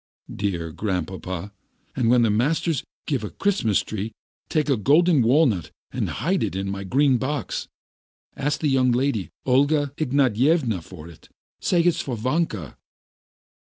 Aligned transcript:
"Dear 0.35 0.71
Grandpapa, 0.71 1.51
and 1.95 2.09
when 2.09 2.23
the 2.23 2.31
masters 2.31 2.83
give 3.05 3.23
a 3.23 3.29
Christmas 3.29 3.83
tree, 3.83 4.11
take 4.49 4.67
a 4.67 4.75
golden 4.75 5.21
walnut 5.21 5.69
and 5.91 6.09
hide 6.09 6.41
it 6.41 6.55
in 6.55 6.71
my 6.71 6.83
green 6.83 7.19
box. 7.19 7.67
Ask 8.35 8.61
the 8.61 8.67
young 8.67 8.91
lady, 8.91 9.29
Olga 9.45 9.93
Ignatyevna, 9.97 10.81
for 10.81 11.07
it, 11.07 11.29
say 11.59 11.81
it's 11.83 12.01
for 12.01 12.17
Vanka." 12.17 12.77